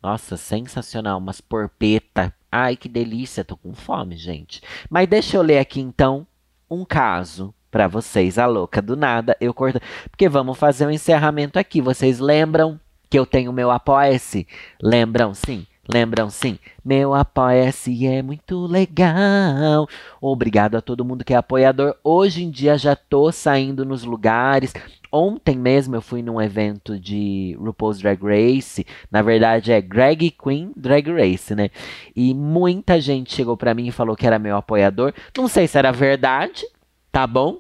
[0.01, 2.33] Nossa, sensacional, umas porpeta.
[2.51, 4.61] Ai, que delícia, tô com fome, gente.
[4.89, 6.25] Mas deixa eu ler aqui então
[6.69, 8.37] um caso para vocês.
[8.37, 9.81] A louca do nada, eu corto.
[10.09, 11.81] Porque vamos fazer um encerramento aqui.
[11.81, 14.47] Vocês lembram que eu tenho meu Apoia-se?
[14.81, 15.33] Lembram?
[15.33, 15.65] Sim.
[15.87, 16.57] Lembram sim?
[16.83, 19.87] Meu apoia-se é muito legal.
[20.19, 21.95] Obrigado a todo mundo que é apoiador.
[22.03, 24.73] Hoje em dia já tô saindo nos lugares.
[25.11, 28.85] Ontem mesmo eu fui num evento de RuPaul's Drag Race.
[29.11, 31.69] Na verdade é Greg Queen Drag Race, né?
[32.15, 35.13] E muita gente chegou para mim e falou que era meu apoiador.
[35.37, 36.65] Não sei se era verdade,
[37.11, 37.59] tá bom?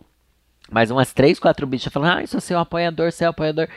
[0.71, 3.67] Mas umas três, quatro bichas falando, ah, sou seu apoiador, seu apoiador.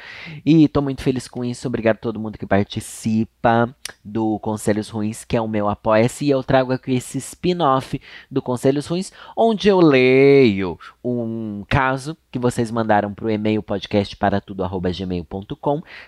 [0.44, 1.68] E tô muito feliz com isso.
[1.68, 6.24] Obrigado a todo mundo que participa do Conselhos Ruins, que é o meu apoia-se.
[6.24, 12.38] E eu trago aqui esse spin-off do Conselhos Ruins, onde eu leio um caso que
[12.38, 14.42] vocês mandaram pro e-mail podcast para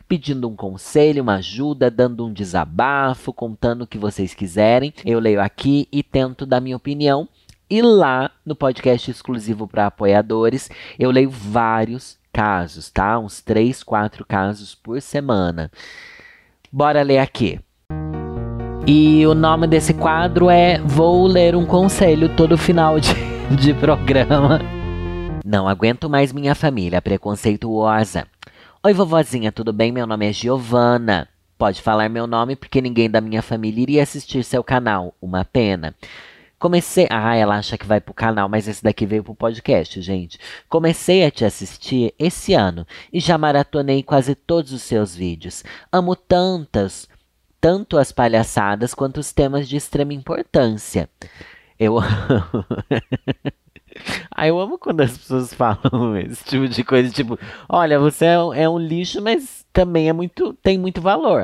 [0.09, 4.95] pedindo um conselho, uma ajuda, dando um desabafo, contando o que vocês quiserem.
[5.05, 7.29] Eu leio aqui e tento dar minha opinião
[7.71, 13.17] e lá no podcast exclusivo para apoiadores, eu leio vários casos, tá?
[13.17, 15.71] Uns 3, 4 casos por semana.
[16.73, 17.61] Bora ler aqui.
[18.87, 23.15] E o nome desse quadro é Vou Ler um Conselho todo final de,
[23.55, 24.59] de programa.
[25.45, 28.27] Não aguento mais minha família preconceituosa.
[28.83, 29.93] Oi, vovozinha, tudo bem?
[29.93, 31.29] Meu nome é Giovana.
[31.57, 35.15] Pode falar meu nome porque ninguém da minha família iria assistir seu canal.
[35.21, 35.95] Uma pena.
[36.61, 37.07] Comecei.
[37.09, 40.39] Ah, ela acha que vai pro canal, mas esse daqui veio pro podcast, gente.
[40.69, 45.65] Comecei a te assistir esse ano e já maratonei quase todos os seus vídeos.
[45.91, 47.09] Amo tantas,
[47.59, 51.09] tanto as palhaçadas quanto os temas de extrema importância.
[51.79, 51.97] Eu.
[54.31, 57.37] Ah, eu amo quando as pessoas falam esse tipo de coisa, tipo,
[57.69, 61.43] olha, você é um, é um lixo, mas também é muito, tem muito valor.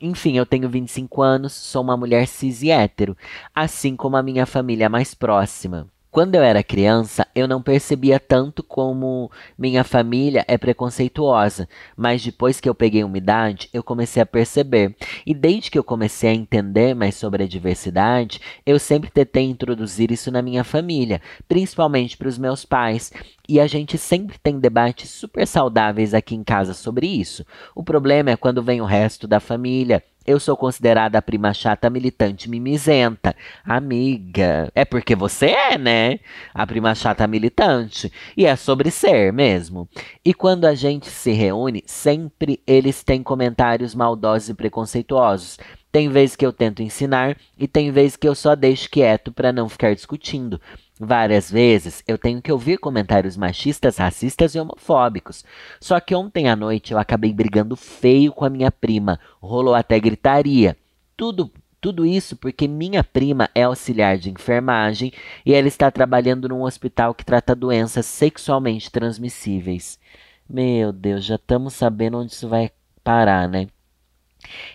[0.00, 3.16] Enfim, eu tenho 25 anos, sou uma mulher cis e hétero,
[3.54, 5.86] assim como a minha família mais próxima.
[6.10, 12.58] Quando eu era criança, eu não percebia tanto como minha família é preconceituosa, mas depois
[12.58, 14.96] que eu peguei uma idade, eu comecei a perceber.
[15.24, 20.10] E desde que eu comecei a entender mais sobre a diversidade, eu sempre tentei introduzir
[20.10, 23.12] isso na minha família, principalmente para os meus pais.
[23.48, 27.46] E a gente sempre tem debates super saudáveis aqui em casa sobre isso.
[27.72, 31.88] O problema é quando vem o resto da família eu sou considerada a prima chata
[31.88, 33.34] militante mimizenta.
[33.64, 36.20] Amiga, é porque você é, né?
[36.54, 38.12] A prima chata militante.
[38.36, 39.88] E é sobre ser mesmo.
[40.24, 45.58] E quando a gente se reúne, sempre eles têm comentários maldosos e preconceituosos.
[45.90, 49.52] Tem vezes que eu tento ensinar e tem vezes que eu só deixo quieto para
[49.52, 50.60] não ficar discutindo.
[51.02, 55.42] Várias vezes eu tenho que ouvir comentários machistas, racistas e homofóbicos.
[55.80, 59.98] Só que ontem à noite eu acabei brigando feio com a minha prima, rolou até
[59.98, 60.76] gritaria.
[61.16, 65.10] Tudo tudo isso porque minha prima é auxiliar de enfermagem
[65.46, 69.98] e ela está trabalhando num hospital que trata doenças sexualmente transmissíveis.
[70.46, 72.70] Meu Deus, já estamos sabendo onde isso vai
[73.02, 73.68] parar, né?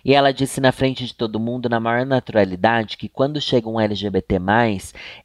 [0.03, 3.79] E ela disse na frente de todo mundo, na maior naturalidade, que quando chega um
[3.79, 4.35] LGBT,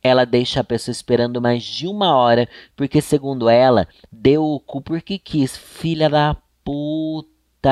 [0.02, 4.80] ela deixa a pessoa esperando mais de uma hora, porque, segundo ela, deu o cu
[4.80, 5.56] porque quis.
[5.56, 7.70] Filha da puta.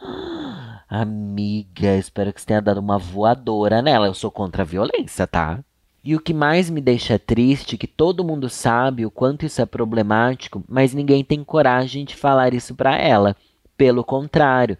[0.88, 4.06] Amiga, espero que você tenha dado uma voadora nela.
[4.06, 5.64] Eu sou contra a violência, tá?
[6.04, 9.62] E o que mais me deixa triste é que todo mundo sabe o quanto isso
[9.62, 13.34] é problemático, mas ninguém tem coragem de falar isso para ela.
[13.74, 14.76] Pelo contrário,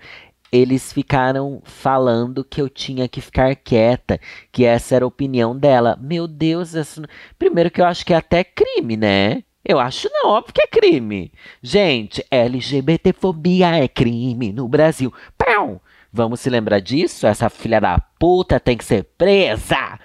[0.55, 4.21] eles ficaram falando que eu tinha que ficar quieta,
[4.53, 5.99] que essa era a opinião dela.
[6.01, 7.03] Meu Deus, isso...
[7.37, 9.43] primeiro que eu acho que é até crime, né?
[9.65, 11.33] Eu acho não, óbvio que é crime.
[11.61, 15.13] Gente, LGBTfobia é crime no Brasil.
[15.37, 15.81] Pão!
[16.13, 17.27] Vamos se lembrar disso?
[17.27, 19.99] Essa filha da puta tem que ser presa.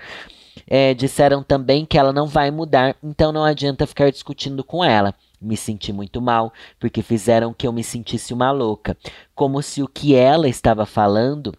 [0.65, 5.13] É, disseram também que ela não vai mudar, então não adianta ficar discutindo com ela.
[5.41, 8.97] Me senti muito mal, porque fizeram que eu me sentisse uma louca,
[9.33, 11.53] como se o que ela estava falando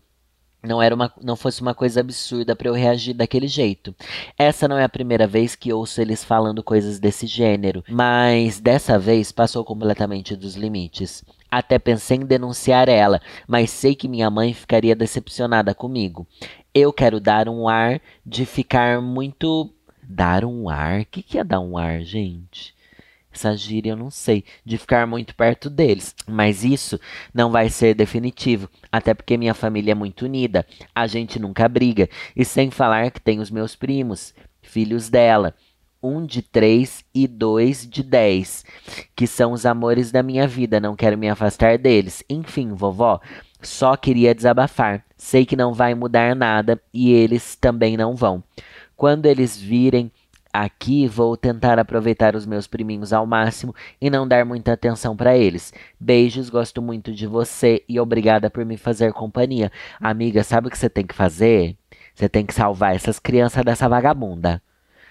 [0.62, 3.94] não era uma, não fosse uma coisa absurda para eu reagir daquele jeito.
[4.38, 8.98] Essa não é a primeira vez que ouço eles falando coisas desse gênero, mas dessa
[8.98, 11.24] vez passou completamente dos limites.
[11.50, 16.26] Até pensei em denunciar ela, mas sei que minha mãe ficaria decepcionada comigo.
[16.72, 19.70] Eu quero dar um ar de ficar muito.
[20.02, 21.02] Dar um ar?
[21.02, 22.74] O que, que é dar um ar, gente?
[23.48, 26.14] Essa eu não sei, de ficar muito perto deles.
[26.26, 27.00] Mas isso
[27.32, 32.08] não vai ser definitivo, até porque minha família é muito unida, a gente nunca briga.
[32.36, 35.54] E sem falar que tem os meus primos, filhos dela,
[36.02, 38.64] um de três e dois de dez,
[39.14, 42.24] que são os amores da minha vida, não quero me afastar deles.
[42.28, 43.20] Enfim, vovó,
[43.60, 45.04] só queria desabafar.
[45.16, 48.42] Sei que não vai mudar nada e eles também não vão.
[48.96, 50.10] Quando eles virem
[50.52, 55.36] Aqui vou tentar aproveitar os meus priminhos ao máximo e não dar muita atenção para
[55.36, 55.72] eles.
[55.98, 59.70] Beijos, gosto muito de você e obrigada por me fazer companhia.
[60.00, 61.76] Amiga, sabe o que você tem que fazer?
[62.14, 64.60] Você tem que salvar essas crianças dessa vagabunda.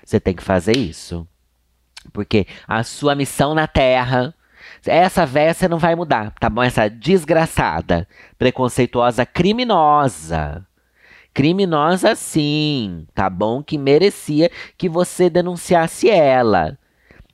[0.05, 1.25] Você tem que fazer isso.
[2.11, 4.35] Porque a sua missão na Terra
[4.85, 6.63] essa véia você não vai mudar, tá bom?
[6.63, 10.65] Essa desgraçada, preconceituosa, criminosa.
[11.33, 13.63] Criminosa sim, tá bom?
[13.63, 16.77] Que merecia que você denunciasse ela.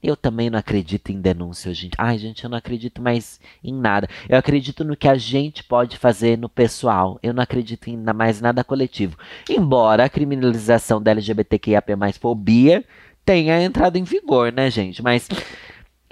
[0.03, 1.95] Eu também não acredito em denúncia, gente.
[1.97, 4.07] Ai, gente, eu não acredito mais em nada.
[4.29, 7.17] Eu acredito no que a gente pode fazer no pessoal.
[7.23, 9.17] Eu não acredito em mais nada coletivo.
[9.49, 12.85] Embora a criminalização da LGBTQIAP+, fobia
[13.25, 15.01] tenha entrado em vigor, né, gente?
[15.01, 15.27] Mas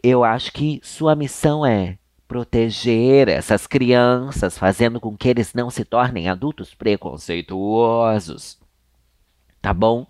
[0.01, 1.99] eu acho que sua missão é
[2.33, 8.57] proteger essas crianças, fazendo com que eles não se tornem adultos preconceituosos.
[9.61, 10.07] Tá bom?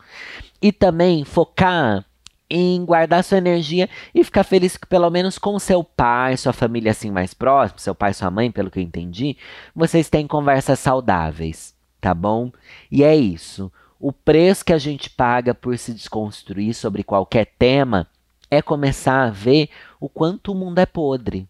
[0.61, 2.05] E também focar
[2.49, 6.91] em guardar sua energia e ficar feliz que pelo menos com seu pai, sua família
[6.91, 9.35] assim mais próxima, seu pai, sua mãe, pelo que eu entendi,
[9.75, 12.53] vocês têm conversas saudáveis, tá bom?
[12.89, 13.69] E é isso.
[13.99, 18.07] O preço que a gente paga por se desconstruir sobre qualquer tema
[18.49, 19.67] é começar a ver
[19.99, 21.49] o quanto o mundo é podre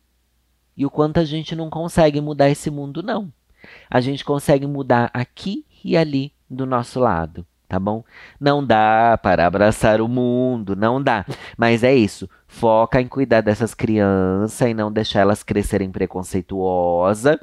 [0.76, 3.32] e o quanto a gente não consegue mudar esse mundo, não.
[3.90, 8.04] A gente consegue mudar aqui e ali do nosso lado, tá bom?
[8.40, 11.26] Não dá para abraçar o mundo, não dá.
[11.58, 12.30] Mas é isso.
[12.48, 17.40] Foca em cuidar dessas crianças e não deixar elas crescerem preconceituosa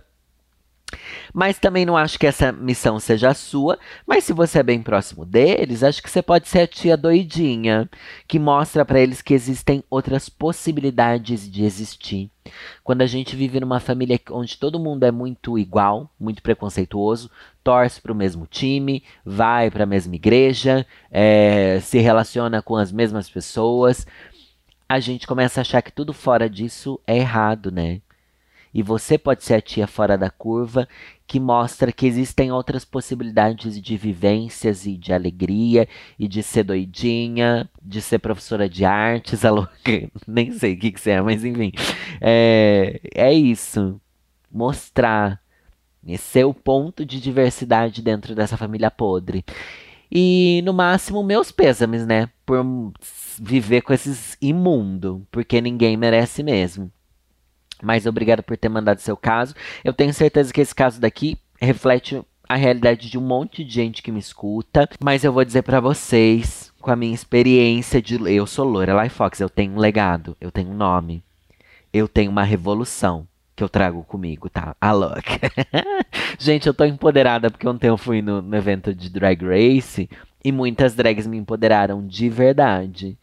[1.32, 3.78] mas também não acho que essa missão seja sua.
[4.06, 7.88] Mas se você é bem próximo deles, acho que você pode ser a tia doidinha
[8.26, 12.30] que mostra para eles que existem outras possibilidades de existir.
[12.82, 17.30] Quando a gente vive numa família onde todo mundo é muito igual, muito preconceituoso,
[17.62, 22.90] torce para o mesmo time, vai para a mesma igreja, é, se relaciona com as
[22.90, 24.06] mesmas pessoas,
[24.88, 28.00] a gente começa a achar que tudo fora disso é errado, né?
[28.72, 30.88] E você pode ser a tia fora da curva
[31.26, 37.68] que mostra que existem outras possibilidades de vivências e de alegria e de ser doidinha,
[37.82, 41.44] de ser professora de artes, a louca, nem sei o que, que você é, mas
[41.44, 41.72] enfim.
[42.20, 44.00] É, é isso.
[44.50, 45.40] Mostrar.
[46.18, 49.44] Ser o ponto de diversidade dentro dessa família podre.
[50.10, 52.28] E no máximo, meus pêsames, né?
[52.44, 52.64] Por
[53.40, 56.90] viver com esses imundo, porque ninguém merece mesmo.
[57.82, 59.54] Mas obrigado por ter mandado seu caso.
[59.84, 64.02] Eu tenho certeza que esse caso daqui reflete a realidade de um monte de gente
[64.02, 64.88] que me escuta.
[65.00, 68.16] Mas eu vou dizer para vocês, com a minha experiência de.
[68.34, 71.22] Eu sou Lorelai Fox, eu tenho um legado, eu tenho um nome.
[71.92, 74.74] Eu tenho uma revolução que eu trago comigo, tá?
[74.80, 75.26] A Look.
[76.38, 80.08] gente, eu tô empoderada porque ontem eu fui no, no evento de Drag Race
[80.44, 83.18] e muitas drags me empoderaram de verdade.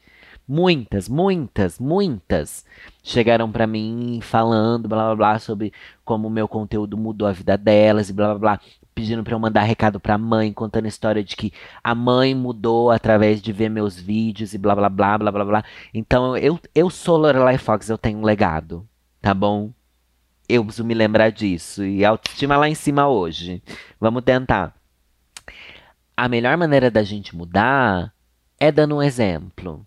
[0.48, 2.66] Muitas, muitas, muitas
[3.04, 5.74] chegaram para mim falando blá blá blá sobre
[6.06, 8.62] como o meu conteúdo mudou a vida delas e blá blá blá,
[8.96, 11.52] pedindo para eu mandar recado para a mãe, contando a história de que
[11.84, 15.64] a mãe mudou através de ver meus vídeos e blá blá blá blá blá blá.
[15.94, 18.88] Então eu eu sou Lorelai Fox, eu tenho um legado,
[19.22, 19.74] tá bom?
[20.48, 23.62] Eu preciso me lembrar disso e autoestima lá em cima hoje.
[24.00, 24.74] Vamos tentar.
[26.16, 28.14] A melhor maneira da gente mudar
[28.58, 29.86] é dando um exemplo.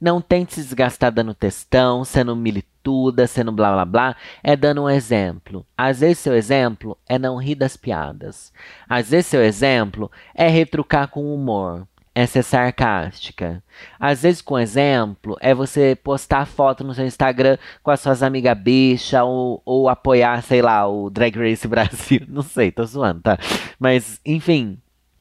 [0.00, 4.16] Não tente se desgastar dando textão, sendo milituda, sendo blá blá blá.
[4.42, 5.66] É dando um exemplo.
[5.76, 8.52] Às vezes seu exemplo é não rir das piadas.
[8.88, 11.86] Às vezes seu exemplo é retrucar com humor.
[12.14, 13.62] É ser sarcástica.
[14.00, 18.56] Às vezes, com exemplo, é você postar foto no seu Instagram com as suas amigas
[18.56, 22.22] bicha ou, ou apoiar, sei lá, o Drag Race Brasil.
[22.26, 23.38] Não sei, tô zoando, tá?
[23.78, 24.80] Mas, enfim,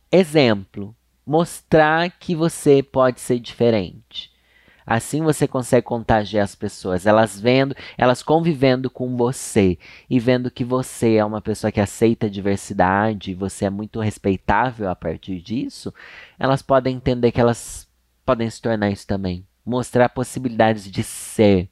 [0.09, 0.95] exemplo.
[1.27, 4.31] Mostrar que você pode ser diferente.
[4.85, 10.63] Assim você consegue contagiar as pessoas, elas vendo, elas convivendo com você e vendo que
[10.63, 15.93] você é uma pessoa que aceita a diversidade, você é muito respeitável a partir disso,
[16.37, 17.87] elas podem entender que elas
[18.25, 21.69] podem se tornar isso também, mostrar possibilidades de ser.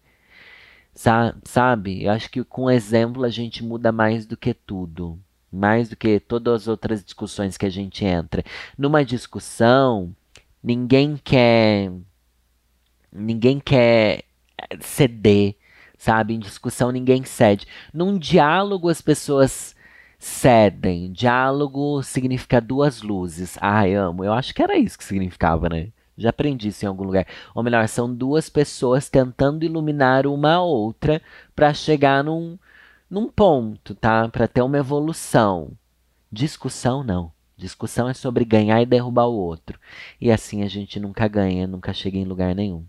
[0.95, 2.03] Sabe?
[2.03, 5.19] Eu acho que com exemplo a gente muda mais do que tudo
[5.53, 8.43] mais do que todas as outras discussões que a gente entra.
[8.75, 10.15] Numa discussão,
[10.63, 11.91] ninguém quer
[13.13, 14.23] Ninguém quer
[14.81, 15.55] ceder,
[15.97, 16.33] sabe?
[16.33, 17.67] Em discussão ninguém cede.
[17.93, 19.75] Num diálogo as pessoas
[20.17, 21.11] cedem.
[21.11, 23.57] Diálogo significa duas luzes.
[23.61, 24.23] Ai, amo.
[24.23, 25.89] Eu acho que era isso que significava, né?
[26.17, 27.27] Já aprendi isso em algum lugar.
[27.53, 31.21] Ou melhor, são duas pessoas tentando iluminar uma outra
[31.55, 32.57] para chegar num,
[33.09, 34.27] num ponto, tá?
[34.29, 35.71] Para ter uma evolução.
[36.31, 37.31] Discussão não.
[37.57, 39.79] Discussão é sobre ganhar e derrubar o outro.
[40.19, 42.85] E assim a gente nunca ganha, nunca chega em lugar nenhum.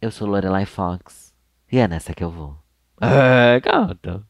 [0.00, 1.34] Eu sou Lorelai Fox.
[1.70, 2.56] E é nessa que eu vou.
[3.00, 4.24] É, gato.